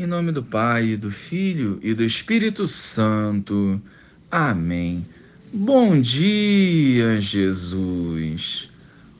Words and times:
Em 0.00 0.06
nome 0.06 0.32
do 0.32 0.42
Pai, 0.42 0.96
do 0.96 1.10
Filho 1.10 1.78
e 1.82 1.92
do 1.92 2.02
Espírito 2.02 2.66
Santo. 2.66 3.78
Amém. 4.30 5.06
Bom 5.52 6.00
dia, 6.00 7.20
Jesus. 7.20 8.70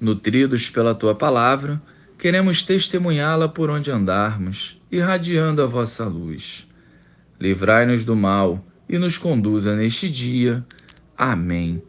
Nutridos 0.00 0.70
pela 0.70 0.94
tua 0.94 1.16
palavra, 1.16 1.82
queremos 2.16 2.62
testemunhá-la 2.62 3.48
por 3.48 3.70
onde 3.70 3.90
andarmos, 3.90 4.80
irradiando 4.88 5.60
a 5.62 5.66
vossa 5.66 6.04
luz. 6.04 6.64
Livrai-nos 7.40 8.04
do 8.04 8.14
mal 8.14 8.64
e 8.88 8.98
nos 8.98 9.18
conduza 9.18 9.74
neste 9.74 10.08
dia. 10.08 10.64
Amém. 11.16 11.82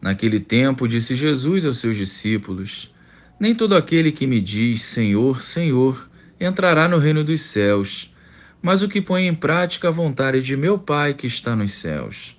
Naquele 0.00 0.40
tempo, 0.40 0.88
disse 0.88 1.14
Jesus 1.14 1.66
aos 1.66 1.76
seus 1.76 1.98
discípulos: 1.98 2.90
Nem 3.38 3.54
todo 3.54 3.76
aquele 3.76 4.10
que 4.10 4.26
me 4.26 4.40
diz 4.40 4.80
Senhor, 4.80 5.42
Senhor, 5.42 6.07
entrará 6.40 6.88
no 6.88 6.98
reino 6.98 7.24
dos 7.24 7.42
céus, 7.42 8.14
mas 8.60 8.82
o 8.82 8.88
que 8.88 9.00
põe 9.00 9.26
em 9.26 9.34
prática 9.34 9.88
a 9.88 9.92
vontade 9.92 10.42
de 10.42 10.56
meu 10.56 10.78
Pai 10.78 11.14
que 11.14 11.26
está 11.26 11.54
nos 11.54 11.74
céus. 11.74 12.38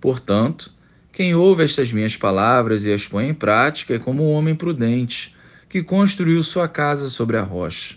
Portanto, 0.00 0.72
quem 1.12 1.34
ouve 1.34 1.62
estas 1.62 1.92
minhas 1.92 2.16
palavras 2.16 2.84
e 2.84 2.92
as 2.92 3.06
põe 3.06 3.28
em 3.28 3.34
prática 3.34 3.94
é 3.94 3.98
como 3.98 4.28
um 4.28 4.32
homem 4.32 4.54
prudente, 4.54 5.36
que 5.68 5.82
construiu 5.82 6.42
sua 6.42 6.68
casa 6.68 7.08
sobre 7.08 7.36
a 7.36 7.42
rocha. 7.42 7.96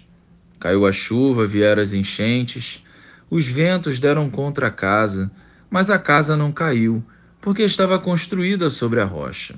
Caiu 0.60 0.86
a 0.86 0.91
chuva, 0.91 1.46
vieram 1.46 1.82
as 1.82 1.94
enchentes, 1.94 2.84
os 3.30 3.48
ventos 3.48 3.99
deram 3.99 4.30
contra 4.30 4.68
a 4.68 4.72
casa, 4.72 5.32
mas 5.70 5.90
a 5.90 5.98
casa 5.98 6.38
não 6.38 6.52
caiu, 6.52 7.04
porque 7.41 7.63
estava 7.63 7.99
construída 7.99 8.70
sobre 8.70 9.02
a 9.02 9.05
rocha. 9.05 9.55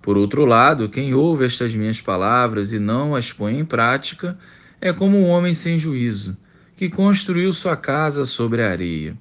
Por 0.00 0.16
outro 0.16 0.44
lado, 0.44 0.88
quem 0.88 1.12
ouve 1.12 1.44
estas 1.44 1.74
minhas 1.74 2.00
palavras 2.00 2.72
e 2.72 2.78
não 2.78 3.14
as 3.14 3.32
põe 3.32 3.58
em 3.58 3.64
prática 3.64 4.38
é 4.80 4.92
como 4.92 5.18
um 5.18 5.26
homem 5.28 5.54
sem 5.54 5.78
juízo, 5.78 6.36
que 6.76 6.88
construiu 6.88 7.52
sua 7.52 7.76
casa 7.76 8.24
sobre 8.24 8.62
a 8.62 8.70
areia. 8.70 9.16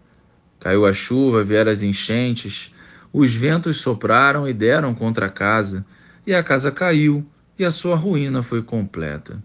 Caiu 0.59 0.85
a 0.85 0.93
chuva, 0.93 1.43
vieram 1.43 1.71
as 1.71 1.81
enchentes, 1.81 2.71
os 3.11 3.33
ventos 3.33 3.77
sopraram 3.77 4.47
e 4.47 4.53
deram 4.53 4.93
contra 4.93 5.25
a 5.25 5.29
casa, 5.29 5.85
e 6.25 6.33
a 6.35 6.43
casa 6.43 6.71
caiu, 6.71 7.25
e 7.57 7.65
a 7.65 7.71
sua 7.71 7.95
ruína 7.95 8.43
foi 8.43 8.61
completa. 8.61 9.41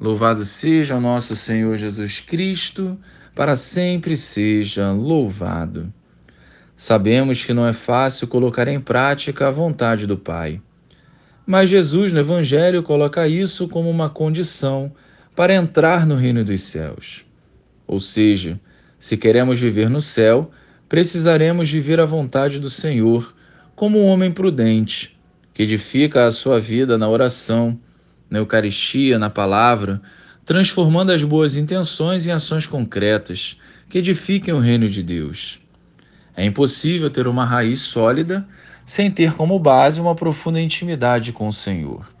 Louvado 0.00 0.44
seja 0.44 0.96
o 0.96 1.00
nosso 1.00 1.34
Senhor 1.34 1.76
Jesus 1.76 2.20
Cristo, 2.20 2.98
para 3.34 3.56
sempre 3.56 4.16
seja 4.16 4.92
louvado. 4.92 5.92
Sabemos 6.76 7.44
que 7.44 7.54
não 7.54 7.66
é 7.66 7.72
fácil 7.72 8.26
colocar 8.26 8.68
em 8.68 8.80
prática 8.80 9.48
a 9.48 9.50
vontade 9.50 10.06
do 10.06 10.16
Pai. 10.16 10.60
Mas 11.46 11.70
Jesus 11.70 12.12
no 12.12 12.20
Evangelho 12.20 12.82
coloca 12.82 13.26
isso 13.28 13.68
como 13.68 13.90
uma 13.90 14.08
condição 14.08 14.92
para 15.34 15.54
entrar 15.54 16.06
no 16.06 16.14
reino 16.14 16.44
dos 16.44 16.62
céus. 16.62 17.24
Ou 17.86 18.00
seja, 18.00 18.60
se 18.98 19.16
queremos 19.16 19.60
viver 19.60 19.90
no 19.90 20.00
céu, 20.00 20.50
precisaremos 20.88 21.70
viver 21.70 22.00
a 22.00 22.06
vontade 22.06 22.58
do 22.58 22.70
Senhor 22.70 23.34
como 23.74 24.00
um 24.00 24.06
homem 24.06 24.30
prudente, 24.30 25.18
que 25.52 25.62
edifica 25.62 26.24
a 26.24 26.32
sua 26.32 26.60
vida 26.60 26.96
na 26.96 27.08
oração, 27.08 27.78
na 28.30 28.38
Eucaristia, 28.38 29.18
na 29.18 29.28
palavra, 29.28 30.00
transformando 30.44 31.10
as 31.10 31.22
boas 31.22 31.56
intenções 31.56 32.26
em 32.26 32.30
ações 32.30 32.66
concretas 32.66 33.58
que 33.88 33.98
edifiquem 33.98 34.54
o 34.54 34.58
reino 34.58 34.88
de 34.88 35.02
Deus. 35.02 35.60
É 36.36 36.44
impossível 36.44 37.10
ter 37.10 37.26
uma 37.26 37.44
raiz 37.44 37.80
sólida 37.80 38.46
sem 38.86 39.10
ter 39.10 39.34
como 39.34 39.58
base 39.58 40.00
uma 40.00 40.14
profunda 40.14 40.60
intimidade 40.60 41.32
com 41.32 41.48
o 41.48 41.52
Senhor. 41.52 42.13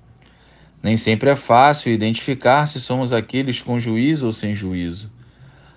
Nem 0.84 0.98
sempre 0.98 1.30
é 1.30 1.34
fácil 1.34 1.90
identificar 1.90 2.66
se 2.66 2.78
somos 2.78 3.10
aqueles 3.10 3.62
com 3.62 3.80
juízo 3.80 4.26
ou 4.26 4.32
sem 4.32 4.54
juízo. 4.54 5.10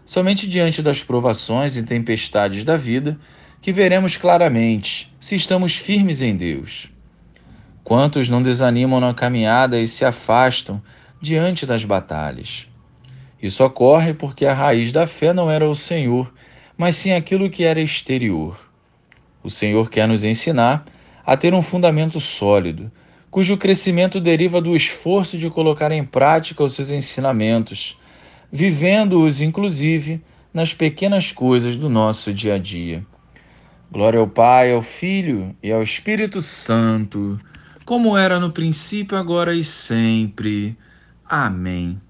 Somente 0.05 0.45
diante 0.45 0.81
das 0.81 1.01
provações 1.01 1.77
e 1.77 1.83
tempestades 1.83 2.65
da 2.65 2.75
vida 2.75 3.17
que 3.61 3.71
veremos 3.71 4.17
claramente 4.17 5.09
se 5.17 5.33
estamos 5.33 5.77
firmes 5.77 6.21
em 6.21 6.35
Deus. 6.35 6.91
Quantos 7.85 8.27
não 8.27 8.43
desanimam 8.43 8.99
na 8.99 9.13
caminhada 9.13 9.79
e 9.79 9.87
se 9.87 10.03
afastam 10.03 10.83
diante 11.21 11.65
das 11.65 11.85
batalhas? 11.85 12.67
Isso 13.41 13.63
ocorre 13.63 14.13
porque 14.13 14.45
a 14.45 14.53
raiz 14.53 14.91
da 14.91 15.07
fé 15.07 15.31
não 15.31 15.49
era 15.49 15.69
o 15.69 15.73
Senhor, 15.73 16.33
mas 16.77 16.97
sim 16.97 17.13
aquilo 17.13 17.49
que 17.49 17.63
era 17.63 17.79
exterior. 17.79 18.59
O 19.41 19.49
Senhor 19.49 19.89
quer 19.89 20.05
nos 20.05 20.25
ensinar 20.25 20.83
a 21.25 21.37
ter 21.37 21.53
um 21.53 21.61
fundamento 21.61 22.19
sólido 22.19 22.91
cujo 23.29 23.57
crescimento 23.57 24.19
deriva 24.19 24.61
do 24.61 24.75
esforço 24.75 25.37
de 25.37 25.49
colocar 25.49 25.91
em 25.91 26.03
prática 26.03 26.63
os 26.63 26.73
seus 26.73 26.89
ensinamentos, 26.89 27.97
vivendo-os, 28.51 29.41
inclusive, 29.41 30.21
nas 30.53 30.73
pequenas 30.73 31.31
coisas 31.31 31.75
do 31.75 31.89
nosso 31.89 32.33
dia 32.33 32.55
a 32.55 32.57
dia. 32.57 33.05
Glória 33.91 34.19
ao 34.19 34.27
Pai, 34.27 34.73
ao 34.73 34.81
Filho 34.81 35.55
e 35.61 35.71
ao 35.71 35.81
Espírito 35.81 36.41
Santo, 36.41 37.39
como 37.85 38.17
era 38.17 38.39
no 38.39 38.51
princípio, 38.51 39.17
agora 39.17 39.53
e 39.53 39.63
sempre. 39.63 40.77
Amém. 41.25 42.01